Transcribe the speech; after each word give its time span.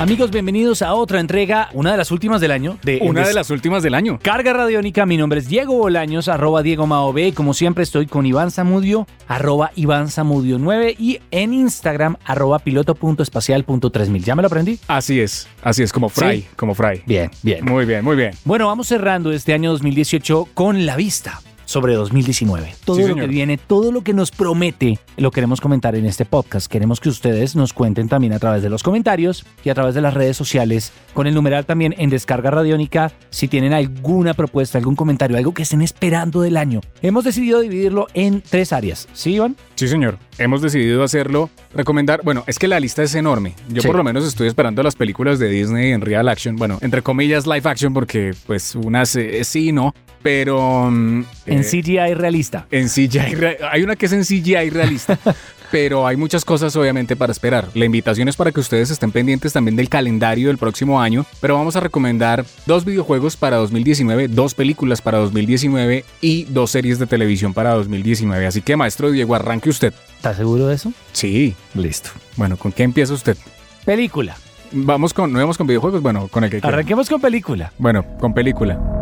Amigos, 0.00 0.30
bienvenidos 0.30 0.82
a 0.82 0.94
otra 0.94 1.18
entrega, 1.18 1.70
una 1.72 1.90
de 1.90 1.96
las 1.96 2.12
últimas 2.12 2.40
del 2.40 2.52
año. 2.52 2.78
De 2.84 3.00
Una 3.02 3.26
de 3.26 3.34
las 3.34 3.50
últimas 3.50 3.82
del 3.82 3.94
año. 3.94 4.20
Carga 4.22 4.52
Radiónica, 4.52 5.04
mi 5.06 5.16
nombre 5.16 5.40
es 5.40 5.48
Diego 5.48 5.74
Bolaños, 5.76 6.28
arroba 6.28 6.62
Diego 6.62 6.86
Mao 6.86 7.12
B. 7.12 7.32
Como 7.34 7.52
siempre 7.52 7.82
estoy 7.82 8.06
con 8.06 8.24
Iván 8.24 8.52
Zamudio, 8.52 9.08
arroba 9.26 9.72
Iván 9.74 10.08
Zamudio 10.08 10.56
9 10.60 10.94
y 11.00 11.18
en 11.32 11.52
Instagram, 11.52 12.16
arroba 12.24 12.60
piloto.espacial.3000. 12.60 14.22
¿Ya 14.22 14.36
me 14.36 14.42
lo 14.42 14.46
aprendí? 14.46 14.78
Así 14.86 15.18
es, 15.20 15.48
así 15.62 15.82
es, 15.82 15.92
como 15.92 16.08
Fry, 16.08 16.42
Sí. 16.42 16.46
como 16.54 16.76
Fry. 16.76 17.02
Bien, 17.04 17.32
bien. 17.42 17.64
Muy 17.64 17.84
bien, 17.84 18.04
muy 18.04 18.14
bien. 18.14 18.30
Bueno, 18.44 18.68
vamos 18.68 18.86
cerrando 18.86 19.32
este 19.32 19.52
año 19.52 19.72
2018 19.72 20.46
con 20.54 20.86
la 20.86 20.94
vista 20.94 21.40
sobre 21.68 21.92
2019. 21.96 22.74
Todo 22.86 22.96
Sí, 22.96 23.06
lo 23.06 23.14
que 23.14 23.26
viene, 23.26 23.58
todo 23.58 23.92
lo 23.92 24.00
que 24.00 24.14
nos 24.14 24.30
promete, 24.30 24.98
lo 25.18 25.30
queremos 25.30 25.60
comentar 25.60 25.94
en 25.94 26.06
este 26.06 26.24
podcast. 26.24 26.66
Queremos 26.66 26.98
que 26.98 27.10
ustedes 27.10 27.54
nos 27.56 27.74
cuenten 27.74 28.08
también 28.08 28.32
a 28.32 28.38
través 28.38 28.62
de 28.62 28.70
los 28.70 28.82
comentarios 28.82 29.44
y 29.62 29.68
a 29.68 29.74
través 29.74 29.94
de 29.94 30.00
las 30.00 30.14
redes 30.14 30.34
sociales, 30.34 30.92
con 31.12 31.26
el 31.26 31.34
numeral 31.34 31.66
también 31.66 31.94
en 31.98 32.08
Descarga 32.08 32.50
Radiónica, 32.50 33.12
si 33.28 33.48
tienen 33.48 33.74
alguna 33.74 34.32
propuesta, 34.32 34.78
algún 34.78 34.96
comentario, 34.96 35.36
algo 35.36 35.52
que 35.52 35.62
estén 35.64 35.82
esperando 35.82 36.40
del 36.40 36.56
año. 36.56 36.80
Hemos 37.02 37.24
decidido 37.24 37.60
dividirlo 37.60 38.06
en 38.14 38.40
tres 38.40 38.72
áreas. 38.72 39.06
¿Sí, 39.12 39.34
Iván? 39.34 39.54
Sí, 39.74 39.88
señor. 39.88 40.18
Hemos 40.38 40.62
decidido 40.62 41.02
hacerlo. 41.02 41.50
Recomendar, 41.74 42.22
bueno, 42.24 42.44
es 42.46 42.58
que 42.58 42.66
la 42.66 42.80
lista 42.80 43.02
es 43.02 43.14
enorme. 43.14 43.54
Yo 43.68 43.82
Sí. 43.82 43.88
por 43.88 43.96
lo 43.96 44.04
menos 44.04 44.24
estoy 44.26 44.48
esperando 44.48 44.82
las 44.82 44.96
películas 44.96 45.38
de 45.38 45.48
Disney 45.50 45.92
en 45.92 46.00
real 46.00 46.28
action. 46.30 46.56
Bueno, 46.56 46.78
entre 46.80 47.02
comillas 47.02 47.46
live 47.46 47.62
action 47.68 47.92
porque 47.92 48.34
pues 48.46 48.74
unas 48.74 49.14
eh, 49.16 49.44
sí 49.44 49.68
y 49.68 49.72
no. 49.72 49.94
Pero... 50.22 50.90
mm, 50.90 51.24
En 51.46 51.60
eh, 51.60 51.64
CGI 51.64 52.14
realista. 52.14 52.66
En 52.70 52.88
CGI, 52.88 53.36
hay 53.70 53.82
una 53.82 53.96
que 53.96 54.06
es 54.06 54.12
en 54.12 54.22
CGI 54.24 54.70
realista, 54.70 55.18
pero 55.70 56.06
hay 56.06 56.16
muchas 56.16 56.44
cosas 56.44 56.74
obviamente 56.76 57.16
para 57.16 57.30
esperar. 57.30 57.68
La 57.74 57.84
invitación 57.84 58.28
es 58.28 58.36
para 58.36 58.52
que 58.52 58.60
ustedes 58.60 58.90
estén 58.90 59.12
pendientes 59.12 59.52
también 59.52 59.76
del 59.76 59.88
calendario 59.88 60.48
del 60.48 60.58
próximo 60.58 61.00
año, 61.00 61.24
pero 61.40 61.54
vamos 61.54 61.76
a 61.76 61.80
recomendar 61.80 62.44
dos 62.66 62.84
videojuegos 62.84 63.36
para 63.36 63.56
2019, 63.56 64.28
dos 64.28 64.54
películas 64.54 65.02
para 65.02 65.18
2019 65.18 66.04
y 66.20 66.44
dos 66.44 66.70
series 66.70 66.98
de 66.98 67.06
televisión 67.06 67.54
para 67.54 67.74
2019. 67.74 68.46
Así 68.46 68.62
que 68.62 68.76
maestro 68.76 69.10
Diego, 69.10 69.34
arranque 69.34 69.70
usted. 69.70 69.92
¿Estás 70.16 70.36
seguro 70.36 70.66
de 70.66 70.74
eso? 70.74 70.92
Sí. 71.12 71.54
Listo. 71.74 72.10
Bueno, 72.36 72.56
¿con 72.56 72.72
qué 72.72 72.82
empieza 72.82 73.14
usted? 73.14 73.36
Película. 73.84 74.36
Vamos 74.72 75.14
con, 75.14 75.32
no 75.32 75.38
vamos 75.38 75.56
con 75.56 75.66
videojuegos, 75.66 76.02
bueno, 76.02 76.28
con 76.28 76.44
el 76.44 76.50
que 76.50 76.60
quiera. 76.60 76.68
Arranquemos 76.74 77.08
con 77.08 77.20
película. 77.20 77.72
Bueno, 77.78 78.04
con 78.18 78.34
película. 78.34 78.97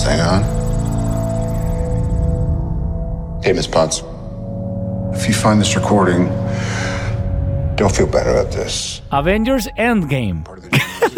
This 0.00 0.08
thing 0.08 0.20
on? 0.22 0.42
Hey, 3.42 3.52
Miss 3.52 3.68
Potts. 3.68 4.02
If 5.12 5.28
you 5.28 5.34
find 5.34 5.60
this 5.60 5.76
recording, 5.76 6.26
don't 7.76 7.94
feel 7.94 8.06
better 8.06 8.30
about 8.30 8.50
this. 8.50 9.02
Avengers 9.10 9.68
Endgame. 9.76 10.44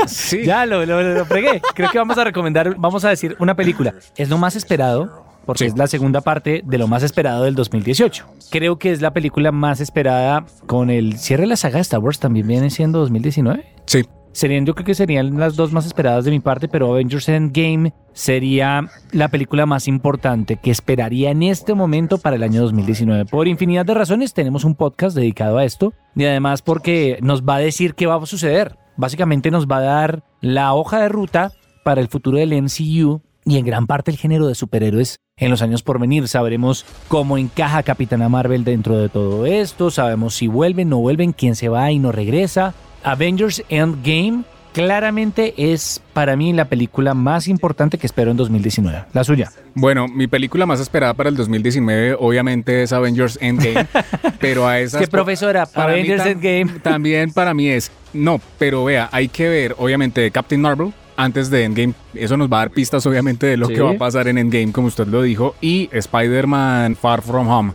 Sí. 0.09 0.45
Ya 0.45 0.67
lo, 0.67 0.85
lo, 0.85 1.01
lo 1.01 1.25
fregué. 1.27 1.61
Creo 1.75 1.91
que 1.91 1.99
vamos 1.99 2.19
a 2.19 2.25
recomendar, 2.25 2.75
vamos 2.77 3.05
a 3.05 3.11
decir 3.11 3.37
una 3.39 3.55
película. 3.55 3.95
Es 4.17 4.29
lo 4.29 4.37
más 4.37 4.57
esperado, 4.57 5.25
porque 5.47 5.61
Sí. 5.61 5.67
es 5.67 5.77
la 5.77 5.87
segunda 5.87 6.21
parte 6.21 6.63
de 6.65 6.79
lo 6.79 6.89
más 6.89 7.05
esperado 7.05 7.45
del 7.45 7.55
2018. 7.55 8.25
Creo 8.51 8.79
que 8.79 8.91
es 8.91 9.01
la 9.01 9.13
película 9.13 9.53
más 9.53 9.81
esperada 9.81 10.45
con 10.67 10.91
el 10.91 11.19
cierre 11.19 11.43
de 11.43 11.49
la 11.49 11.57
saga 11.57 11.77
de 11.77 11.83
Star 11.83 12.01
Wars, 12.01 12.19
también 12.19 12.49
viene 12.49 12.71
siendo 12.71 12.99
2019. 12.99 13.65
Sí. 13.87 14.05
Serían, 14.33 14.65
yo 14.65 14.75
creo 14.75 14.87
que 14.87 14.95
serían 14.95 15.39
las 15.39 15.57
dos 15.57 15.73
más 15.73 15.85
esperadas 15.85 16.25
de 16.25 16.31
mi 16.31 16.41
parte, 16.41 16.67
pero 16.67 16.91
Avengers 16.91 17.29
Endgame 17.29 17.93
sería 18.15 18.89
la 19.13 19.29
película 19.29 19.67
más 19.67 19.89
importante 19.89 20.57
que 20.57 20.71
esperaría 20.71 21.31
en 21.31 21.43
este 21.43 21.75
momento 21.75 22.19
para 22.19 22.37
el 22.37 22.43
año 22.43 22.63
2019. 22.63 23.27
Por 23.27 23.47
infinidad 23.47 23.85
de 23.85 23.95
razones 23.95 24.33
tenemos 24.33 24.65
un 24.65 24.75
podcast 24.75 25.15
dedicado 25.15 25.59
a 25.59 25.65
esto 25.65 25.93
y 26.17 26.25
además 26.25 26.63
porque 26.63 27.19
nos 27.21 27.43
va 27.43 27.57
a 27.57 27.61
decir 27.61 27.95
qué 27.95 28.07
va 28.07 28.17
a 28.17 28.27
suceder. 28.27 28.77
Básicamente 28.97 29.51
nos 29.51 29.67
va 29.67 29.79
a 29.79 29.83
dar 29.83 30.25
la 30.41 30.73
hoja 30.75 31.01
de 31.01 31.09
ruta 31.09 31.53
para 31.85 32.01
el 32.01 32.09
futuro 32.09 32.39
del 32.39 32.63
MCU 32.63 33.21
y 33.45 33.59
en 33.59 33.67
gran 33.67 33.87
parte 33.87 34.11
el 34.11 34.17
género 34.17 34.47
de 34.47 34.55
superhéroes 34.55 35.19
en 35.37 35.51
los 35.51 35.61
años 35.61 35.83
por 35.83 35.99
venir. 35.99 36.27
Sabremos 36.29 36.87
cómo 37.09 37.37
encaja 37.37 37.83
Capitana 37.83 38.29
Marvel 38.29 38.65
dentro 38.65 38.97
de 38.97 39.09
todo 39.09 39.45
esto, 39.45 39.91
sabemos 39.91 40.35
si 40.35 40.47
vuelven, 40.47 40.89
no 40.89 40.99
vuelven, 40.99 41.33
quién 41.33 41.55
se 41.55 41.69
va 41.69 41.91
y 41.91 41.99
no 41.99 42.13
regresa. 42.13 42.75
Avengers 43.05 43.63
Endgame 43.69 44.45
claramente 44.73 45.55
es 45.57 46.03
para 46.13 46.37
mí 46.37 46.53
la 46.53 46.65
película 46.67 47.15
más 47.15 47.47
importante 47.49 47.99
que 47.99 48.07
espero 48.07 48.31
en 48.31 48.37
2019. 48.37 49.05
La 49.13 49.25
suya. 49.25 49.51
Bueno, 49.75 50.09
mi 50.09 50.27
película 50.27 50.67
más 50.67 50.81
esperada 50.81 51.15
para 51.15 51.29
el 51.29 51.37
2019 51.37 52.17
obviamente 52.19 52.83
es 52.83 52.93
Avengers 52.93 53.39
Endgame, 53.41 53.87
pero 54.41 54.67
a 54.67 54.81
esas... 54.81 55.01
¿Qué 55.01 55.09
profesora? 55.09 55.67
Para 55.67 55.93
Avengers 55.93 56.27
Endgame. 56.27 56.81
También 56.81 57.33
para 57.33 57.55
mí 57.55 57.69
es... 57.69 57.91
No, 58.13 58.41
pero 58.59 58.85
vea, 58.85 59.09
hay 59.13 59.29
que 59.29 59.49
ver 59.49 59.75
obviamente 59.79 60.31
Captain 60.31 60.61
Marvel 60.61 60.93
antes 61.17 61.51
de 61.51 61.65
Endgame. 61.65 61.95
Eso 62.15 62.37
nos 62.37 62.51
va 62.53 62.59
a 62.59 62.61
dar 62.61 62.71
pistas 62.71 63.05
obviamente 63.07 63.47
de 63.47 63.57
lo 63.57 63.67
Sí. 63.67 63.75
que 63.75 63.81
va 63.83 63.91
a 63.93 63.99
pasar 63.99 64.29
en 64.29 64.39
Endgame, 64.39 64.73
como 64.73 64.89
usted 64.89 65.07
lo 65.07 65.23
dijo. 65.23 65.55
Y 65.61 65.89
Spider-Man 65.93 66.97
Far 66.97 67.23
From 67.23 67.49
Home. 67.49 67.73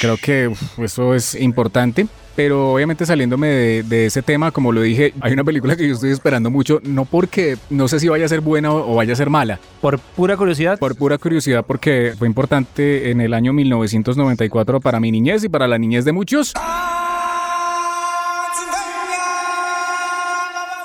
Creo 0.00 0.16
que 0.16 0.48
uf, 0.48 0.78
eso 0.80 1.14
es 1.14 1.34
importante. 1.34 2.06
Pero 2.36 2.72
obviamente 2.74 3.04
saliéndome 3.04 3.48
de, 3.48 3.82
de 3.82 4.06
ese 4.06 4.22
tema, 4.22 4.52
como 4.52 4.70
lo 4.70 4.80
dije, 4.82 5.12
hay 5.22 5.32
una 5.32 5.42
película 5.42 5.74
que 5.74 5.88
yo 5.88 5.94
estoy 5.94 6.10
esperando 6.12 6.50
mucho, 6.52 6.78
no 6.84 7.04
porque 7.04 7.56
no 7.68 7.88
sé 7.88 7.98
si 7.98 8.06
vaya 8.06 8.26
a 8.26 8.28
ser 8.28 8.42
buena 8.42 8.70
o- 8.72 8.92
o 8.92 8.94
vaya 8.94 9.12
a 9.12 9.16
ser 9.16 9.28
mala, 9.28 9.58
Por 9.80 9.98
pura 9.98 10.36
curiosidad, 10.36 10.78
por 10.78 10.94
pura 10.94 11.18
curiosidad, 11.18 11.64
porque 11.66 12.14
fue 12.16 12.28
importante 12.28 13.10
en 13.10 13.20
el 13.20 13.34
año 13.34 13.52
1994 13.52 14.78
para 14.80 15.00
mi 15.00 15.10
niñez 15.10 15.42
y 15.42 15.48
para 15.48 15.66
la 15.66 15.78
niñez 15.78 16.04
de 16.04 16.12
muchos. 16.12 16.52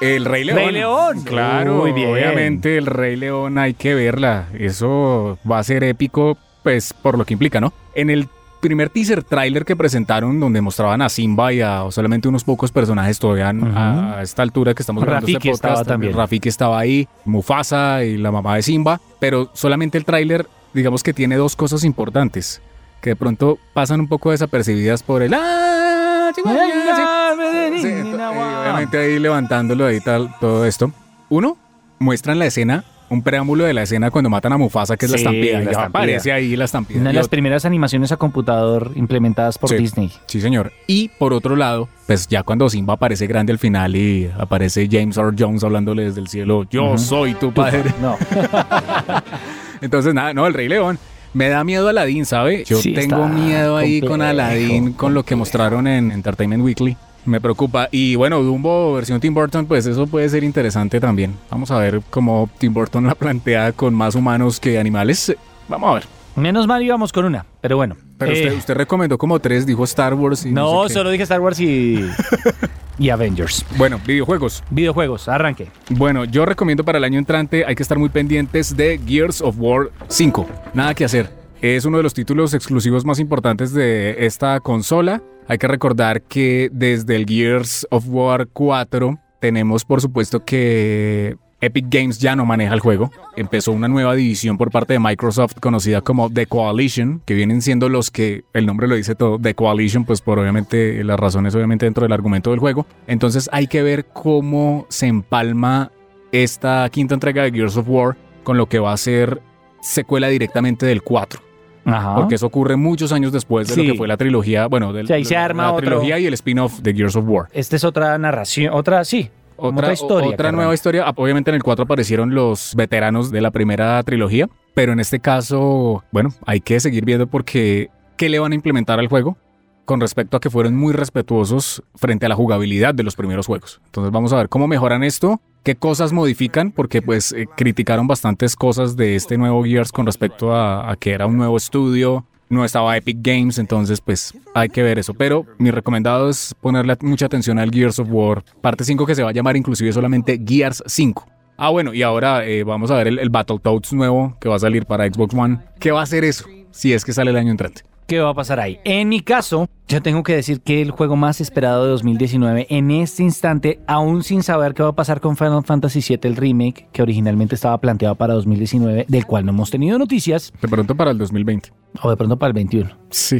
El 0.04 0.26
Rey 0.26 0.44
León. 0.44 0.58
Rey 0.58 0.72
León. 0.72 1.22
Claro, 1.24 1.76
Muy 1.76 1.92
bien. 1.92 2.10
obviamente 2.12 2.78
el 2.78 2.86
Rey 2.86 3.16
León 3.16 3.58
hay 3.58 3.74
que 3.74 3.94
verla. 3.96 4.48
Eso 4.58 5.38
va 5.50 5.60
a 5.60 5.64
ser 5.64 5.84
épico, 5.84 6.38
pues 6.64 6.94
por 6.94 7.18
lo 7.18 7.26
que 7.26 7.34
implica, 7.34 7.60
¿no? 7.62 7.74
En 7.96 8.10
el 8.10 8.28
primer 8.62 8.90
teaser 8.90 9.24
trailer 9.24 9.66
que 9.66 9.76
presentaron, 9.76 10.40
donde 10.40 10.62
mostraban 10.62 11.02
a 11.02 11.10
Simba 11.10 11.52
y 11.52 11.60
a 11.60 11.84
solamente 11.90 12.30
unos 12.30 12.46
pocos 12.46 12.72
personajes 12.72 13.20
todavía 13.20 13.50
a, 13.50 14.20
a 14.20 14.22
esta 14.22 14.42
altura 14.42 14.74
que 14.74 14.84
estamos 14.84 15.04
grabando 15.04 15.28
Rafiki 15.28 15.50
este 15.50 15.52
podcast, 15.52 15.82
estaba 15.82 15.84
también. 15.86 16.14
Rafiki 16.14 16.48
estaba 16.50 16.80
ahí, 16.80 17.08
Mufasa 17.26 18.06
y 18.06 18.18
la 18.18 18.32
mamá 18.32 18.56
de 18.56 18.62
Simba, 18.62 19.02
pero 19.20 19.50
solamente 19.54 19.98
el 19.98 20.06
tráiler, 20.06 20.48
digamos 20.74 21.04
que 21.04 21.14
tiene 21.14 21.36
dos 21.36 21.58
cosas 21.58 21.84
importantes 21.84 22.62
que 23.02 23.10
de 23.12 23.16
pronto 23.18 23.58
pasan 23.74 24.00
un 24.00 24.08
poco 24.08 24.32
desapercibidas 24.32 25.04
por 25.04 25.24
el 25.24 25.34
¡Ah, 25.34 26.03
sí". 26.34 27.88
Ento- 27.88 28.20
eh, 28.20 28.62
obviamente 28.62 28.98
ahí 28.98 29.20
levantándolo 29.20 29.86
ahí 29.86 30.00
tal, 30.00 30.30
todo 30.40 30.66
esto. 30.66 30.92
Uno, 31.30 31.58
muestran 32.00 32.40
la 32.40 32.46
escena, 32.46 32.84
un 33.10 33.22
preámbulo 33.22 33.64
de 33.66 33.74
la 33.74 33.84
escena 33.84 34.10
cuando 34.12 34.30
matan 34.30 34.54
a 34.54 34.58
Mufasa, 34.58 34.98
que 34.98 35.06
es 35.06 35.12
la 35.12 35.18
Sí, 35.18 35.24
estampida. 35.24 35.52
la 35.60 35.64
ya 35.66 35.72
estampida. 35.72 35.86
aparece 36.00 36.32
ahí 36.32 36.56
la 36.56 36.66
estampida. 36.66 37.00
una 37.00 37.10
de 37.10 37.14
Y 37.14 37.18
las 37.18 37.28
primeras 37.28 37.66
animaciones 37.66 38.12
a 38.12 38.18
computador 38.18 38.92
implementadas 38.96 39.58
por 39.58 39.70
Sí. 39.70 39.76
Disney. 39.78 40.12
Sí, 40.26 40.42
señor. 40.42 40.72
Y 40.88 41.10
por 41.20 41.34
otro 41.34 41.56
lado, 41.56 41.90
pues 42.08 42.28
ya 42.28 42.44
cuando 42.44 42.70
Simba 42.70 42.94
aparece 42.96 43.28
grande 43.28 43.52
al 43.52 43.60
final 43.60 43.96
y 43.96 44.32
aparece 44.38 44.88
James 44.92 45.18
Earl 45.18 45.36
Jones 45.38 45.64
hablándole 45.64 46.04
desde 46.06 46.22
el 46.22 46.28
cielo, 46.28 46.64
yo 46.70 46.98
soy 46.98 47.34
tu 47.36 47.52
padre. 47.54 47.84
No. 48.02 48.18
Entonces, 49.82 50.14
nada, 50.14 50.34
no, 50.34 50.48
el 50.48 50.54
Rey 50.54 50.68
León. 50.70 50.98
Me 51.34 51.50
da 51.50 51.64
miedo 51.64 51.88
Aladdin, 51.90 52.26
¿sabe? 52.26 52.64
Yo 52.66 52.78
Sí, 52.78 52.94
tengo 52.94 53.28
miedo 53.28 53.78
ahí 53.78 54.00
con 54.00 54.10
complejo, 54.10 54.30
Aladdin, 54.32 54.94
con 54.94 55.14
lo 55.14 55.24
que 55.24 55.36
mostraron 55.36 55.88
en 55.88 56.12
Entertainment 56.12 56.64
Weekly. 56.64 56.96
Me 57.26 57.40
preocupa. 57.40 57.88
Y 57.92 58.16
bueno, 58.16 58.42
Dumbo 58.44 58.94
versión 58.94 59.20
Tim 59.20 59.34
Burton, 59.34 59.66
pues 59.66 59.86
eso 59.86 60.06
puede 60.08 60.28
ser 60.30 60.44
interesante 60.44 61.00
también. 61.00 61.36
Vamos 61.50 61.72
a 61.72 61.78
ver 61.80 62.02
cómo 62.10 62.50
Tim 62.58 62.74
Burton 62.74 63.08
la 63.08 63.16
plantea 63.16 63.72
con 63.72 63.94
más 63.94 64.14
humanos 64.16 64.60
que 64.60 64.78
animales. 64.78 65.36
Vamos 65.70 65.90
a 65.90 65.94
ver. 65.96 66.04
Menos 66.36 66.68
mal 66.68 66.82
íbamos 66.82 67.14
con 67.14 67.26
una, 67.26 67.46
pero 67.62 67.78
bueno. 67.78 67.96
Pero 68.18 68.32
Eh, 68.32 68.44
usted, 68.46 68.58
usted 68.58 68.74
recomendó 68.76 69.18
como 69.18 69.40
tres, 69.40 69.66
dijo 69.66 69.84
Star 69.84 70.14
Wars 70.16 70.46
y 70.46 70.52
no, 70.52 70.84
No, 70.84 70.88
sé 70.88 70.96
solo 70.96 71.12
dije 71.12 71.24
Star 71.24 71.40
Wars 71.40 71.60
y, 71.60 72.04
y 72.98 73.10
Avengers. 73.10 73.66
Bueno, 73.78 74.00
videojuegos. 74.06 74.64
Videojuegos, 74.70 75.28
arranque. 75.28 75.68
Bueno, 75.90 76.26
yo 76.26 76.46
recomiendo 76.46 76.84
para 76.84 76.98
el 76.98 77.04
año 77.04 77.20
entrante, 77.20 77.66
hay 77.66 77.76
que 77.76 77.84
estar 77.84 77.98
muy 77.98 78.10
pendientes 78.10 78.76
de 78.76 79.00
Gears 79.06 79.42
of 79.42 79.56
War 79.58 79.90
5. 80.08 80.48
Nada 80.74 80.94
que 80.94 81.06
hacer. 81.06 81.30
Es 81.62 81.86
uno 81.86 81.98
de 81.98 82.04
los 82.04 82.14
títulos 82.14 82.54
exclusivos 82.54 83.06
más 83.06 83.20
importantes 83.20 83.74
de 83.74 84.26
esta 84.26 84.60
consola. 84.60 85.24
Hay 85.48 85.58
que 85.58 85.68
recordar 85.68 86.22
que 86.24 86.70
desde 86.72 87.16
el 87.16 87.26
Gears 87.26 87.88
of 87.90 88.06
War 88.08 88.48
4 88.52 89.20
tenemos 89.40 89.84
por 89.86 90.02
supuesto 90.02 90.44
que 90.46 91.38
Epic 91.64 91.86
Games 91.90 92.20
ya 92.20 92.36
no 92.36 92.46
maneja 92.46 92.74
el 92.74 92.80
juego. 92.80 93.10
Empezó 93.36 93.72
una 93.72 93.88
nueva 93.88 94.14
división 94.16 94.58
por 94.58 94.70
parte 94.72 94.94
de 94.94 95.00
Microsoft 95.00 95.54
conocida 95.62 96.02
como 96.02 96.30
The 96.30 96.46
Coalition, 96.48 97.22
que 97.26 97.34
vienen 97.34 97.62
siendo 97.62 97.88
los 97.90 98.12
que, 98.12 98.44
el 98.54 98.66
nombre 98.66 98.88
lo 98.88 98.96
dice 98.96 99.16
todo, 99.16 99.40
The 99.40 99.56
Coalition, 99.56 100.06
pues 100.06 100.22
por 100.22 100.40
obviamente 100.40 101.04
las 101.04 101.20
razones 101.20 101.56
obviamente 101.56 101.86
dentro 101.86 102.04
del 102.04 102.12
argumento 102.12 102.52
del 102.52 102.60
juego. 102.60 102.86
Entonces 103.08 103.50
hay 103.54 103.68
que 103.68 103.82
ver 103.82 104.06
cómo 104.06 104.86
se 104.90 105.08
empalma 105.08 105.92
esta 106.32 106.90
quinta 106.90 107.14
entrega 107.14 107.44
de 107.44 107.52
Gears 107.52 107.78
of 107.78 107.86
War 107.88 108.16
con 108.44 108.58
lo 108.58 108.68
que 108.68 108.80
va 108.80 108.92
a 108.92 108.98
ser 108.98 109.42
secuela 109.82 110.28
directamente 110.28 110.86
del 110.86 111.02
4. 111.02 111.40
Ajá. 111.86 112.16
Porque 112.16 112.36
eso 112.36 112.46
ocurre 112.46 112.76
muchos 112.78 113.12
años 113.12 113.32
después 113.34 113.68
de 113.68 113.74
Sí. 113.76 113.84
lo 113.86 113.92
que 113.94 113.98
fue 113.98 114.08
la 114.08 114.16
trilogía, 114.18 114.68
bueno, 114.68 114.94
del- 114.94 115.08
Sí, 115.08 115.14
ahí 115.14 115.26
se 115.26 115.36
arma 115.36 115.64
la 115.64 115.72
otro- 115.74 115.82
trilogía 115.88 116.18
y 116.20 116.26
el 116.26 116.34
spin-off 116.34 116.80
de 116.80 116.94
Gears 116.94 117.16
of 117.18 117.26
War. 117.28 117.48
Esta 117.52 117.76
es 117.76 117.84
otra 117.84 118.18
narración, 118.18 118.74
otra, 118.74 119.04
sí. 119.04 119.30
Otra, 119.64 119.94
historia. 119.94 120.30
otra 120.30 120.52
nueva 120.52 120.74
historia. 120.74 121.04
Ah, 121.08 121.14
Obviamente 121.16 121.52
en 121.52 121.56
el 121.56 121.64
4 121.64 121.86
aparecieron 121.86 122.36
los 122.36 122.76
veteranos 122.76 123.32
de 123.32 123.40
la 123.40 123.52
primera 123.52 124.02
trilogía, 124.04 124.50
pero 124.74 124.92
en 124.92 125.00
este 125.00 125.20
caso, 125.20 126.04
bueno, 126.12 126.34
hay 126.46 126.60
que 126.60 126.80
seguir 126.80 127.06
viendo 127.06 127.28
porque 127.28 127.90
qué 128.18 128.28
le 128.28 128.40
van 128.40 128.52
a 128.52 128.56
implementar 128.56 129.00
al 129.00 129.08
juego 129.08 129.38
con 129.86 130.02
respecto 130.02 130.38
a 130.38 130.40
que 130.40 130.50
fueron 130.50 130.76
muy 130.76 130.94
respetuosos 130.94 131.84
frente 131.96 132.26
a 132.26 132.30
la 132.30 132.36
jugabilidad 132.36 132.94
de 132.94 133.04
los 133.04 133.16
primeros 133.16 133.48
juegos. 133.48 133.82
Entonces 133.86 134.12
vamos 134.12 134.34
a 134.34 134.38
ver 134.38 134.50
cómo 134.50 134.68
mejoran 134.68 135.04
esto, 135.04 135.42
qué 135.64 135.76
cosas 135.76 136.12
modifican, 136.14 136.72
porque 136.72 137.02
pues 137.02 137.32
eh, 137.32 137.48
criticaron 137.56 138.08
bastantes 138.08 138.56
cosas 138.56 138.96
de 138.98 139.16
este 139.16 139.38
nuevo 139.38 139.64
Gears 139.64 139.92
con 139.92 140.06
respecto 140.06 140.54
a, 140.54 140.92
a 140.92 140.96
que 140.96 141.12
era 141.12 141.26
un 141.26 141.38
nuevo 141.38 141.58
estudio, 141.58 142.26
no 142.54 142.64
estaba 142.64 142.96
Epic 142.96 143.18
Games, 143.22 143.58
entonces 143.58 144.00
pues 144.02 144.34
hay 144.54 144.70
que 144.70 144.84
ver 144.84 145.00
eso. 145.00 145.14
Pero 145.14 145.46
mi 145.58 145.72
recomendado 145.72 146.30
es 146.30 146.56
ponerle 146.62 146.96
mucha 147.02 147.26
atención 147.26 147.60
al 147.60 147.72
Gears 147.72 148.00
of 148.00 148.08
War, 148.10 148.44
parte 148.62 148.84
5 148.84 149.06
que 149.06 149.16
se 149.16 149.24
va 149.24 149.30
a 149.30 149.34
llamar 149.34 149.58
inclusive 149.58 149.92
solamente 149.92 150.40
Gears 150.46 150.84
5. 150.86 151.28
Ah, 151.58 151.70
bueno, 151.70 151.94
y 151.94 152.02
ahora 152.02 152.46
eh, 152.46 152.64
vamos 152.64 152.90
a 152.92 152.96
ver 152.96 153.08
el, 153.08 153.20
el 153.20 153.30
Battletoads 153.30 153.94
nuevo 153.94 154.38
que 154.40 154.50
va 154.50 154.56
a 154.56 154.60
salir 154.60 154.86
para 154.86 155.06
Xbox 155.06 155.36
One. 155.36 155.60
¿Qué 155.80 155.92
va 155.92 156.00
a 156.00 156.04
hacer 156.04 156.24
eso? 156.24 156.46
Si 156.72 156.94
es 156.94 157.06
que 157.06 157.14
sale 157.14 157.32
el 157.32 157.38
año 157.38 157.52
entrante. 157.52 157.84
¿Qué 158.08 158.20
va 158.20 158.30
a 158.30 158.34
pasar 158.34 158.60
ahí? 158.60 158.80
En 158.84 159.10
mi 159.10 159.22
caso, 159.22 159.70
yo 159.88 160.02
tengo 160.02 160.24
que 160.24 160.36
decir 160.36 160.62
que 160.62 160.82
el 160.82 160.92
juego 160.92 161.16
más 161.16 161.40
esperado 161.42 161.86
de 161.86 161.92
2019 161.92 162.68
en 162.70 162.92
este 162.92 163.24
instante, 163.24 163.80
aún 163.88 164.24
sin 164.24 164.44
saber 164.44 164.74
qué 164.74 164.84
va 164.84 164.90
a 164.90 164.96
pasar 164.96 165.22
con 165.22 165.38
Final 165.38 165.64
Fantasy 165.64 166.02
VII, 166.08 166.20
el 166.24 166.36
remake, 166.36 166.88
que 166.92 167.02
originalmente 167.02 167.56
estaba 167.56 167.80
planteado 167.80 168.16
para 168.16 168.34
2019, 168.34 169.06
del 169.08 169.26
cual 169.26 169.46
no 169.46 169.52
hemos 169.52 169.72
tenido 169.72 169.98
noticias, 169.98 170.52
De 170.62 170.68
pronto 170.68 170.96
para 170.96 171.12
el 171.12 171.18
2020. 171.18 171.72
o 172.02 172.10
de 172.10 172.18
pronto 172.18 172.38
para 172.38 172.50
el 172.50 172.54
21. 172.54 172.90
Sí. 173.10 173.38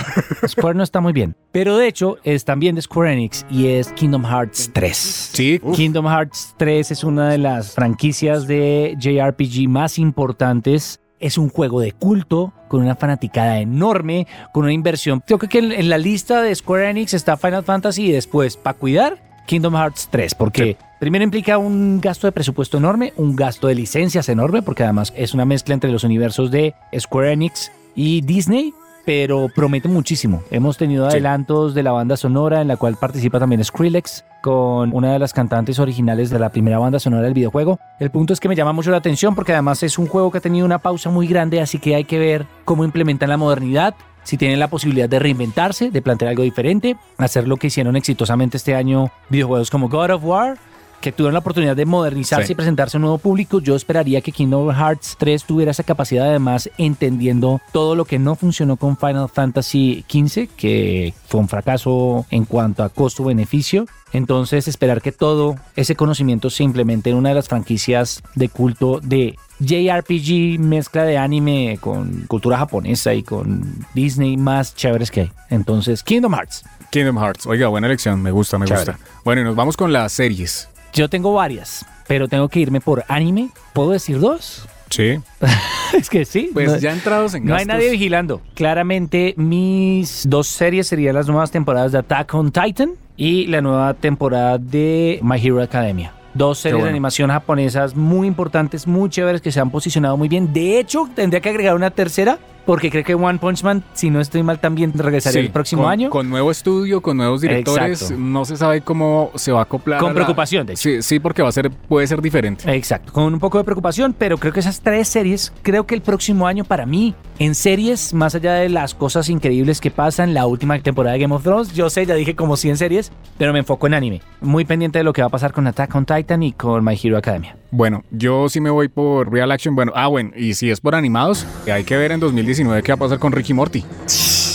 Square 0.46 0.76
no 0.76 0.82
está 0.82 1.00
muy 1.00 1.12
bien. 1.12 1.36
Pero 1.52 1.76
de 1.76 1.86
hecho, 1.86 2.16
es 2.24 2.44
también 2.46 2.74
de 2.76 2.82
Square 2.82 3.12
Enix 3.12 3.44
y 3.50 3.66
es 3.66 3.92
Kingdom 3.92 4.24
Hearts 4.24 4.70
3. 4.72 4.96
Sí. 4.96 5.60
Kingdom 5.74 6.06
Hearts 6.06 6.54
3 6.56 6.90
es 6.90 7.04
una 7.04 7.28
de 7.28 7.36
las 7.38 7.74
franquicias 7.74 8.46
de 8.46 8.96
JRPG 8.98 9.68
más 9.68 9.98
importantes. 9.98 11.00
Es 11.20 11.38
un 11.38 11.48
juego 11.48 11.80
de 11.80 11.92
culto 11.92 12.52
con 12.68 12.82
una 12.82 12.96
fanaticada 12.96 13.60
enorme, 13.60 14.26
con 14.52 14.64
una 14.64 14.72
inversión. 14.72 15.22
Creo 15.24 15.38
que 15.38 15.58
en, 15.58 15.70
en 15.70 15.88
la 15.88 15.98
lista 15.98 16.42
de 16.42 16.54
Square 16.54 16.90
Enix 16.90 17.14
está 17.14 17.36
Final 17.36 17.62
Fantasy 17.62 18.06
y 18.06 18.12
después, 18.12 18.56
para 18.56 18.76
cuidar, 18.76 19.18
Kingdom 19.50 19.74
Hearts 19.74 20.08
3, 20.12 20.34
porque 20.36 20.76
primero 21.00 21.24
implica 21.24 21.58
un 21.58 22.00
gasto 22.00 22.28
de 22.28 22.32
presupuesto 22.32 22.78
enorme, 22.78 23.12
un 23.16 23.34
gasto 23.34 23.66
de 23.66 23.74
licencias 23.74 24.28
enorme, 24.28 24.62
porque 24.62 24.84
además 24.84 25.12
es 25.16 25.34
una 25.34 25.44
mezcla 25.44 25.74
entre 25.74 25.90
los 25.90 26.04
universos 26.04 26.50
de 26.50 26.74
Square 26.96 27.32
Enix 27.32 27.72
y 27.96 28.20
Disney, 28.20 28.72
pero 29.04 29.48
promete 29.54 29.88
muchísimo. 29.88 30.42
Hemos 30.50 30.76
tenido 30.76 31.06
Sí. 31.08 31.16
adelantos 31.16 31.74
de 31.74 31.82
la 31.82 31.92
banda 31.92 32.16
sonora 32.16 32.60
en 32.60 32.68
la 32.68 32.76
cual 32.76 32.96
participa 32.96 33.38
también 33.38 33.64
Skrillex 33.64 34.24
con 34.42 34.94
una 34.94 35.12
de 35.12 35.18
las 35.18 35.32
cantantes 35.32 35.78
originales 35.78 36.30
de 36.30 36.38
la 36.38 36.50
primera 36.50 36.78
banda 36.78 36.98
sonora 36.98 37.22
del 37.22 37.34
videojuego. 37.34 37.78
El 37.98 38.10
punto 38.10 38.32
es 38.32 38.40
que 38.40 38.48
me 38.48 38.56
llama 38.56 38.72
mucho 38.72 38.90
la 38.90 38.96
atención 38.98 39.34
porque 39.34 39.52
además 39.52 39.82
es 39.82 39.98
un 39.98 40.06
juego 40.06 40.30
que 40.30 40.38
ha 40.38 40.42
tenido 40.42 40.64
una 40.66 40.78
pausa 40.78 41.10
muy 41.10 41.26
grande, 41.26 41.60
así 41.60 41.78
que 41.78 41.94
hay 41.94 42.04
que 42.04 42.18
ver 42.18 42.46
cómo 42.64 42.84
implementan 42.84 43.28
la 43.28 43.36
modernidad, 43.36 43.94
si 44.22 44.36
tienen 44.36 44.58
la 44.58 44.68
posibilidad 44.68 45.08
de 45.08 45.18
reinventarse, 45.18 45.90
de 45.90 46.02
plantear 46.02 46.30
algo 46.30 46.42
diferente, 46.42 46.96
hacer 47.18 47.48
lo 47.48 47.56
que 47.56 47.68
hicieron 47.68 47.96
exitosamente 47.96 48.56
este 48.58 48.74
año 48.74 49.10
videojuegos 49.30 49.70
como 49.70 49.88
God 49.88 50.10
of 50.10 50.24
War, 50.24 50.58
que 51.00 51.12
tuvieron 51.12 51.32
la 51.34 51.40
oportunidad 51.40 51.74
de 51.76 51.86
modernizarse 51.86 52.46
Sí. 52.48 52.52
y 52.52 52.56
presentarse 52.56 52.96
a 52.96 52.98
un 52.98 53.02
nuevo 53.02 53.18
público, 53.18 53.60
yo 53.60 53.74
esperaría 53.76 54.20
que 54.20 54.32
Kingdom 54.32 54.70
Hearts 54.70 55.16
3 55.18 55.44
tuviera 55.44 55.70
esa 55.70 55.82
capacidad 55.82 56.28
además 56.28 56.70
entendiendo 56.78 57.60
todo 57.72 57.94
lo 57.94 58.04
que 58.04 58.18
no 58.18 58.34
funcionó 58.36 58.76
con 58.76 58.96
Final 58.96 59.28
Fantasy 59.28 60.04
XV, 60.08 60.48
que 60.56 61.14
fue 61.26 61.40
un 61.40 61.48
fracaso 61.48 62.26
en 62.30 62.44
cuanto 62.44 62.82
a 62.82 62.88
costo-beneficio. 62.88 63.86
Entonces 64.12 64.66
esperar 64.66 65.00
que 65.00 65.12
todo 65.12 65.54
ese 65.76 65.94
conocimiento 65.94 66.50
se 66.50 66.64
implemente 66.64 67.10
en 67.10 67.16
una 67.16 67.28
de 67.28 67.36
las 67.36 67.48
franquicias 67.48 68.22
de 68.34 68.48
culto 68.48 68.98
de 69.00 69.36
JRPG, 69.60 70.58
mezcla 70.58 71.04
de 71.04 71.16
anime 71.16 71.78
con 71.80 72.24
cultura 72.26 72.58
japonesa 72.58 73.14
y 73.14 73.22
con 73.22 73.62
Disney 73.94 74.36
más 74.36 74.74
chéveres 74.74 75.10
que 75.10 75.20
hay. 75.22 75.32
Entonces, 75.48 76.02
Kingdom 76.02 76.34
Hearts. 76.34 76.64
Kingdom 76.90 77.18
Hearts. 77.18 77.46
Oiga, 77.46 77.68
buena 77.68 77.86
elección. 77.86 78.20
Me 78.20 78.32
gusta, 78.32 78.58
me 78.58 78.66
Chévere. 78.66 78.92
gusta. 78.92 79.06
Bueno, 79.24 79.42
y 79.42 79.44
nos 79.44 79.54
vamos 79.54 79.76
con 79.76 79.92
las 79.92 80.12
series. 80.12 80.68
Yo 80.92 81.08
tengo 81.08 81.32
varias, 81.32 81.86
pero 82.08 82.28
tengo 82.28 82.48
que 82.48 82.60
irme 82.60 82.80
por 82.80 83.04
anime. 83.08 83.50
¿Puedo 83.72 83.90
decir 83.90 84.18
dos? 84.18 84.66
Sí. 84.90 85.20
es 85.96 86.10
que 86.10 86.24
sí. 86.24 86.50
Pues 86.52 86.70
no, 86.72 86.78
ya 86.78 86.92
entrados 86.92 87.34
en 87.34 87.44
no 87.44 87.54
hay 87.54 87.64
nadie 87.64 87.90
vigilando. 87.90 88.40
Claramente, 88.54 89.34
mis 89.36 90.28
dos 90.28 90.48
series 90.48 90.88
serían 90.88 91.14
las 91.14 91.28
nuevas 91.28 91.50
temporadas 91.50 91.92
de 91.92 91.98
Attack 91.98 92.34
on 92.34 92.50
Titan 92.50 92.92
y 93.16 93.46
la 93.46 93.60
nueva 93.60 93.94
temporada 93.94 94.58
de 94.58 95.20
My 95.22 95.38
Hero 95.40 95.62
Academia. 95.62 96.12
Dos 96.34 96.58
series 96.58 96.74
bueno. 96.74 96.86
de 96.86 96.90
animación 96.90 97.30
japonesas 97.30 97.94
muy 97.96 98.26
importantes, 98.26 98.86
muy 98.86 99.10
chéveres, 99.10 99.40
que 99.40 99.50
se 99.50 99.60
han 99.60 99.70
posicionado 99.70 100.16
muy 100.16 100.28
bien. 100.28 100.52
De 100.52 100.78
hecho, 100.78 101.08
tendría 101.14 101.40
que 101.40 101.50
agregar 101.50 101.74
una 101.74 101.90
tercera, 101.90 102.38
porque 102.66 102.90
creo 102.90 103.04
que 103.04 103.14
One 103.14 103.38
Punch 103.38 103.62
Man, 103.62 103.82
si 103.92 104.10
no 104.10 104.20
estoy 104.20 104.42
mal, 104.42 104.58
también 104.60 104.92
regresaría 104.94 105.40
Sí, 105.40 105.46
el 105.46 105.52
próximo 105.52 105.82
con, 105.82 105.90
año. 105.92 106.10
Con 106.10 106.28
nuevo 106.30 106.50
estudio, 106.50 107.00
con 107.00 107.16
nuevos 107.16 107.40
directores. 107.40 108.02
Exacto. 108.02 108.18
No 108.22 108.44
se 108.44 108.56
sabe 108.56 108.80
cómo 108.82 109.30
se 109.34 109.52
va 109.52 109.60
a 109.60 109.62
acoplar. 109.62 110.00
Con 110.00 110.10
a 110.10 110.12
la- 110.12 110.14
preocupación, 110.14 110.66
de 110.66 110.74
hecho. 110.74 110.82
Sí, 110.82 111.02
sí, 111.02 111.18
porque 111.20 111.42
va 111.42 111.48
a 111.48 111.52
ser, 111.52 111.70
puede 111.70 112.06
ser 112.06 112.20
diferente. 112.22 112.70
Exacto, 112.74 113.12
con 113.12 113.32
un 113.32 113.40
poco 113.40 113.58
de 113.58 113.64
preocupación, 113.64 114.14
pero 114.16 114.38
creo 114.38 114.52
que 114.52 114.60
esas 114.60 114.80
tres 114.80 115.08
series, 115.08 115.52
creo 115.62 115.86
que 115.86 115.94
el 115.94 116.00
próximo 116.02 116.46
año 116.46 116.64
para 116.64 116.86
mí, 116.86 117.14
en 117.38 117.54
series, 117.54 118.14
más 118.14 118.34
allá 118.34 118.54
de 118.54 118.68
las 118.68 118.94
cosas 118.94 119.28
increíbles 119.28 119.80
que 119.80 119.90
pasan, 119.90 120.34
la 120.34 120.46
última 120.46 120.78
temporada 120.80 121.14
de 121.14 121.20
Game 121.20 121.34
of 121.34 121.42
Thrones, 121.42 121.72
yo 121.72 121.90
sé, 121.90 122.06
ya 122.06 122.14
dije 122.14 122.36
como 122.36 122.56
100 122.56 122.76
series, 122.76 123.12
pero 123.38 123.52
me 123.52 123.60
enfoco 123.60 123.86
en 123.86 123.94
anime. 123.94 124.20
Muy 124.40 124.64
pendiente 124.64 124.98
de 124.98 125.04
lo 125.04 125.12
que 125.12 125.22
va 125.22 125.26
a 125.28 125.30
pasar 125.30 125.52
con 125.52 125.66
Attack 125.66 125.94
on 125.94 126.04
Titan 126.06 126.42
y 126.42 126.52
con 126.52 126.84
My 126.84 126.98
Hero 127.02 127.16
Academia. 127.18 127.56
Bueno, 127.72 128.04
yo 128.10 128.48
sí 128.48 128.60
me 128.60 128.70
voy 128.70 128.88
por 128.88 129.32
Real 129.32 129.50
Action. 129.52 129.74
Bueno, 129.74 129.92
ah, 129.94 130.08
bueno, 130.08 130.32
y 130.36 130.54
si 130.54 130.70
es 130.70 130.80
por 130.80 130.94
animados, 130.94 131.46
hay 131.72 131.84
que 131.84 131.96
ver 131.96 132.10
en 132.12 132.20
2019 132.20 132.82
qué 132.82 132.92
va 132.92 132.96
a 132.96 132.98
pasar 132.98 133.18
con 133.18 133.32
Ricky 133.32 133.54
Morty. 133.54 133.84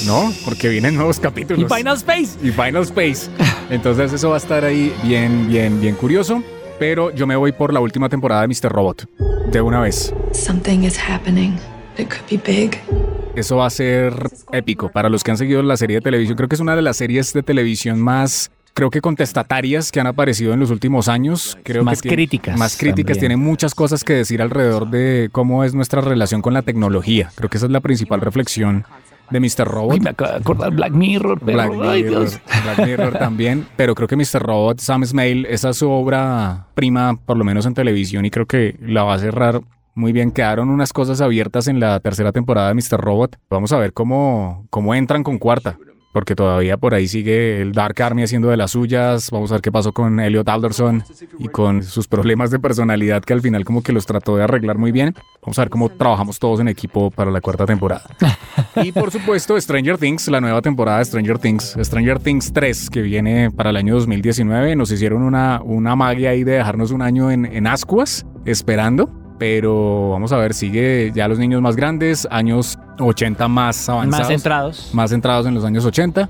¿No? 0.05 0.31
Porque 0.43 0.69
vienen 0.69 0.95
nuevos 0.95 1.19
capítulos. 1.19 1.71
Y 1.71 1.73
Final 1.73 1.95
Space. 1.97 2.37
y 2.43 2.51
Final 2.51 2.83
Space. 2.83 3.29
Entonces 3.69 4.13
eso 4.13 4.29
va 4.29 4.35
a 4.35 4.37
estar 4.37 4.63
ahí 4.65 4.93
bien, 5.03 5.47
bien, 5.47 5.79
bien 5.79 5.95
curioso. 5.95 6.43
Pero 6.77 7.11
yo 7.11 7.25
me 7.25 7.37
voy 7.37 7.53
por 7.53 7.73
la 7.73 7.79
última 7.79 8.09
temporada 8.09 8.41
de 8.41 8.47
Mr. 8.49 8.69
Robot. 8.69 9.09
De 9.49 9.61
una 9.61 9.79
vez. 9.79 10.13
Something 10.33 10.81
is 10.81 10.99
happening. 10.99 11.53
It 11.97 12.09
could 12.09 12.29
be 12.29 12.37
big. 12.45 12.77
Eso 13.35 13.57
va 13.57 13.67
a 13.67 13.69
ser 13.69 14.13
épico. 14.51 14.89
Para 14.89 15.09
los 15.09 15.23
que 15.23 15.31
han 15.31 15.37
seguido 15.37 15.63
la 15.63 15.77
serie 15.77 15.97
de 15.97 16.01
televisión, 16.01 16.35
creo 16.35 16.49
que 16.49 16.55
es 16.55 16.61
una 16.61 16.75
de 16.75 16.81
las 16.81 16.97
series 16.97 17.31
de 17.33 17.43
televisión 17.43 18.01
más, 18.01 18.51
creo 18.75 18.91
que 18.91 19.01
contestatarias 19.01 19.91
que 19.91 19.99
han 19.99 20.05
aparecido 20.07 20.53
en 20.53 20.59
los 20.59 20.69
últimos 20.69 21.07
años. 21.07 21.57
Creo 21.63 21.83
Más 21.83 21.99
que 22.01 22.09
tiene- 22.09 22.15
críticas 22.17 22.59
Más 22.59 22.77
críticas. 22.77 23.17
Tiene 23.17 23.37
muchas 23.37 23.73
cosas 23.73 24.03
que 24.03 24.13
decir 24.13 24.41
alrededor 24.41 24.89
de 24.89 25.29
cómo 25.31 25.63
es 25.63 25.73
nuestra 25.73 26.01
relación 26.01 26.41
con 26.43 26.53
la 26.53 26.61
tecnología. 26.61 27.31
Creo 27.35 27.49
que 27.49 27.57
esa 27.57 27.65
es 27.65 27.71
la 27.71 27.79
principal 27.79 28.21
reflexión 28.21 28.85
de 29.31 29.39
Mr. 29.39 29.65
Robot. 29.65 29.93
Uy, 29.93 29.99
me 30.01 30.09
acabo 30.11 30.29
de 30.31 30.37
acordar 30.37 30.71
Black 30.71 30.91
Mirror, 30.91 31.39
pero 31.43 31.57
Black 31.57 31.71
ay 31.89 32.03
Mirror, 32.03 32.19
Dios. 32.19 32.39
Black 32.63 32.85
Mirror 32.85 33.13
también, 33.17 33.65
pero 33.75 33.95
creo 33.95 34.07
que 34.07 34.15
Mr. 34.17 34.43
Robot, 34.43 34.79
Sam 34.79 35.03
Smale, 35.05 35.47
esa 35.49 35.69
es 35.69 35.77
su 35.77 35.89
obra 35.89 36.67
prima, 36.75 37.17
por 37.25 37.37
lo 37.37 37.43
menos 37.43 37.65
en 37.65 37.73
televisión, 37.73 38.25
y 38.25 38.29
creo 38.29 38.45
que 38.45 38.75
la 38.81 39.03
va 39.03 39.15
a 39.15 39.19
cerrar 39.19 39.61
muy 39.95 40.11
bien. 40.11 40.31
Quedaron 40.31 40.69
unas 40.69 40.91
cosas 40.93 41.21
abiertas 41.21 41.67
en 41.67 41.79
la 41.79 41.99
tercera 42.01 42.33
temporada 42.33 42.67
de 42.67 42.75
Mr. 42.75 42.99
Robot. 42.99 43.37
Vamos 43.49 43.71
a 43.71 43.77
ver 43.77 43.93
cómo, 43.93 44.67
cómo 44.69 44.93
entran 44.93 45.23
con 45.23 45.39
cuarta. 45.39 45.77
Porque 46.15 46.33
todavía 46.33 46.77
por 46.77 46.93
ahí 46.93 47.09
sigue 47.09 47.61
el 47.61 47.73
Dark 47.73 48.01
Army 48.01 48.23
haciendo 48.23 48.47
de 48.47 48.55
las 48.55 48.71
suyas. 48.71 49.29
Vamos 49.31 49.51
a 49.51 49.55
ver 49.55 49.61
qué 49.61 49.69
pasó 49.69 49.91
con 49.91 50.21
Elliot 50.21 50.47
Alderson 50.47 51.03
y 51.39 51.49
con 51.49 51.83
sus 51.83 52.07
problemas 52.07 52.51
de 52.51 52.57
personalidad 52.57 53.21
que 53.21 53.33
al 53.33 53.41
final 53.41 53.65
como 53.65 53.83
que 53.83 53.91
los 53.91 54.05
trató 54.05 54.37
de 54.37 54.43
arreglar 54.45 54.77
muy 54.77 54.93
bien. 54.93 55.13
Vamos 55.41 55.59
a 55.59 55.63
ver 55.63 55.69
cómo 55.69 55.89
trabajamos 55.89 56.39
todos 56.39 56.61
en 56.61 56.69
equipo 56.69 57.11
para 57.11 57.31
la 57.31 57.41
cuarta 57.41 57.65
temporada. 57.65 58.05
Y 58.81 58.93
por 58.93 59.11
supuesto, 59.11 59.59
Stranger 59.59 59.97
Things, 59.97 60.29
la 60.29 60.39
nueva 60.39 60.61
temporada 60.61 60.99
de 60.99 61.05
Stranger 61.05 61.37
Things, 61.37 61.75
Stranger 61.81 62.19
Things 62.19 62.53
3, 62.53 62.89
que 62.89 63.01
viene 63.01 63.51
para 63.51 63.71
el 63.71 63.75
año 63.75 63.95
2019. 63.95 64.75
Nos 64.77 64.91
hicieron 64.91 65.21
una, 65.21 65.61
una 65.63 65.97
magia 65.97 66.29
ahí 66.29 66.45
de 66.45 66.53
dejarnos 66.53 66.91
un 66.91 67.01
año 67.01 67.29
en, 67.29 67.45
en 67.45 67.67
ascuas, 67.67 68.25
esperando. 68.45 69.24
Pero 69.37 70.11
vamos 70.11 70.31
a 70.31 70.37
ver, 70.37 70.53
sigue 70.53 71.11
ya 71.13 71.27
los 71.27 71.37
niños 71.37 71.61
más 71.61 71.75
grandes, 71.75 72.27
años 72.31 72.79
80 72.99 73.47
más 73.47 73.89
avanzados. 73.89 74.19
Más 74.19 74.27
centrados. 74.27 74.89
Más 74.93 75.09
centrados 75.09 75.45
en 75.45 75.53
los 75.53 75.65
años 75.65 75.83
80. 75.85 76.29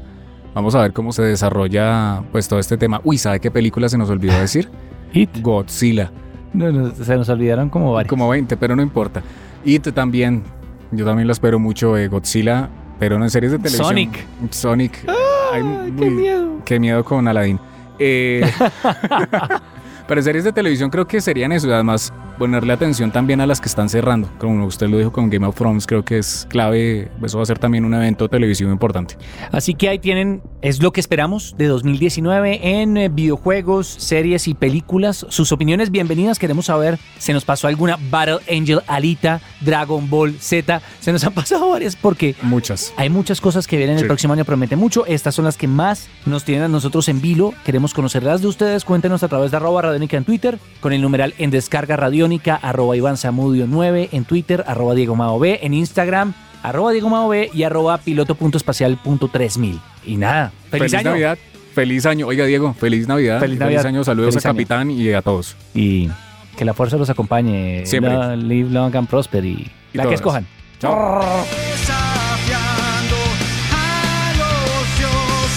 Vamos 0.55 0.73
a 0.73 0.81
ver 0.81 0.93
cómo 0.93 1.11
se 1.11 1.21
desarrolla 1.21 2.23
pues 2.31 2.47
todo 2.47 2.59
este 2.59 2.77
tema. 2.77 3.01
Uy, 3.03 3.17
¿sabe 3.17 3.39
qué 3.39 3.51
película 3.51 3.89
se 3.89 3.97
nos 3.97 4.09
olvidó 4.09 4.39
decir? 4.39 4.69
It. 5.13 5.29
Godzilla. 5.41 6.11
No, 6.53 6.71
no, 6.71 6.91
se 6.91 7.15
nos 7.15 7.29
olvidaron 7.29 7.69
como 7.69 7.93
varios. 7.93 8.09
Como 8.09 8.29
20, 8.29 8.57
pero 8.57 8.75
no 8.75 8.81
importa. 8.81 9.21
It 9.63 9.93
también. 9.93 10.43
Yo 10.91 11.05
también 11.05 11.27
lo 11.27 11.33
espero 11.33 11.59
mucho, 11.59 11.97
eh, 11.97 12.07
Godzilla, 12.07 12.69
pero 12.99 13.19
no 13.19 13.25
en 13.25 13.29
series 13.29 13.51
de 13.51 13.57
televisión. 13.59 13.87
Sonic. 13.87 14.25
Sonic. 14.51 15.05
Ay, 15.53 15.93
qué 15.97 16.05
uy, 16.05 16.09
miedo. 16.09 16.61
Qué 16.65 16.79
miedo 16.79 17.03
con 17.03 17.27
Aladdin. 17.27 17.59
Eh, 17.99 18.49
Pero 20.07 20.21
series 20.21 20.43
de 20.43 20.51
televisión 20.51 20.89
creo 20.89 21.07
que 21.07 21.19
serían 21.19 21.51
eso, 21.51 21.73
además 21.73 22.13
ponerle 22.37 22.73
atención 22.73 23.11
también 23.11 23.41
a 23.41 23.47
las 23.47 23.61
que 23.61 23.67
están 23.67 23.89
cerrando. 23.89 24.29
Como 24.37 24.65
usted 24.65 24.87
lo 24.87 24.97
dijo 24.97 25.11
con 25.11 25.29
Game 25.29 25.45
of 25.45 25.55
Thrones, 25.55 25.87
creo 25.87 26.03
que 26.03 26.17
es 26.17 26.47
clave, 26.49 27.09
eso 27.23 27.37
va 27.37 27.43
a 27.43 27.45
ser 27.45 27.59
también 27.59 27.85
un 27.85 27.93
evento 27.93 28.29
televisivo 28.29 28.71
importante. 28.71 29.17
Así 29.51 29.73
que 29.73 29.89
ahí 29.89 29.99
tienen, 29.99 30.41
es 30.61 30.81
lo 30.81 30.91
que 30.91 30.99
esperamos 30.99 31.55
de 31.57 31.67
2019 31.67 32.81
en 32.81 32.97
eh, 32.97 33.09
videojuegos, 33.09 33.87
series 33.87 34.47
y 34.47 34.53
películas. 34.53 35.25
Sus 35.29 35.51
opiniones 35.51 35.91
bienvenidas, 35.91 36.39
queremos 36.39 36.65
saber, 36.65 36.99
¿se 37.17 37.33
nos 37.33 37.45
pasó 37.45 37.67
alguna 37.67 37.97
Battle 38.09 38.39
Angel, 38.49 38.81
Alita, 38.87 39.41
Dragon 39.61 40.09
Ball, 40.09 40.35
Z? 40.39 40.81
Se 40.99 41.11
nos 41.11 41.23
han 41.23 41.33
pasado 41.33 41.69
varias 41.69 41.95
porque... 41.95 42.35
Muchas. 42.41 42.93
Hay 42.97 43.09
muchas 43.09 43.41
cosas 43.41 43.67
que 43.67 43.77
vienen 43.77 43.97
el 43.97 44.07
próximo 44.07 44.33
año, 44.33 44.45
promete 44.45 44.75
mucho. 44.75 45.05
Estas 45.05 45.35
son 45.35 45.45
las 45.45 45.57
que 45.57 45.67
más 45.67 46.07
nos 46.25 46.43
tienen 46.43 46.63
a 46.63 46.67
nosotros 46.67 47.07
en 47.09 47.21
vilo. 47.21 47.53
Queremos 47.63 47.93
conocerlas 47.93 48.41
de 48.41 48.47
ustedes. 48.47 48.85
Cuéntenos 48.85 49.23
a 49.23 49.27
través 49.27 49.51
de 49.51 49.57
arroba 49.57 49.81
radiónica 49.81 50.17
en 50.17 50.25
Twitter, 50.25 50.59
con 50.81 50.93
el 50.93 51.01
numeral 51.01 51.33
en 51.37 51.51
descarga 51.51 51.95
arroba 52.61 52.95
Iván 52.95 53.17
Zamudio 53.17 53.65
9 53.67 54.09
en 54.11 54.25
Twitter, 54.25 54.63
arroba 54.67 54.93
Diego 54.95 55.15
Mao 55.15 55.39
B 55.39 55.59
en 55.61 55.73
Instagram, 55.73 56.33
arroba 56.63 56.91
Diego 56.91 57.09
Mao 57.09 57.27
B 57.29 57.49
y 57.53 57.63
arroba 57.63 57.97
piloto.espacial.3000. 57.99 59.79
Y 60.05 60.17
nada, 60.17 60.51
feliz, 60.69 60.93
año. 60.93 61.09
Navidad. 61.11 61.37
Feliz 61.73 62.05
año. 62.05 62.27
Oiga, 62.27 62.45
Diego, 62.45 62.73
feliz 62.73 63.07
Navidad. 63.07 63.39
Feliz 63.39 63.59
Navidad. 63.59 63.85
año. 63.85 64.03
Saludos 64.03 64.33
Feliz 64.35 64.45
a 64.45 64.49
año. 64.49 64.55
Capitán 64.57 64.91
y 64.91 65.11
a 65.11 65.21
todos. 65.21 65.55
Y 65.73 66.09
que 66.57 66.63
la 66.63 66.73
fuerza 66.73 66.95
los 66.97 67.09
acompañe. 67.09 67.85
Siempre. 67.85 68.13
La- 68.13 68.35
Live 68.35 68.69
long 68.71 68.95
and 68.95 69.07
prosper 69.09 69.43
y, 69.45 69.49
Y 69.93 69.97
la 69.97 70.03
todas. 70.03 70.07
que 70.09 70.15
escojan. 70.15 70.47
Chao. 70.79 71.19
desafiando 71.69 73.15
a 73.73 74.33
los 74.37 74.97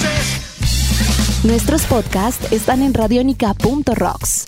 dioses. 0.03 1.45
Nuestros 1.45 1.83
podcasts 1.83 2.51
están 2.53 2.83
en 2.83 2.95
radionica.rocks, 2.95 4.48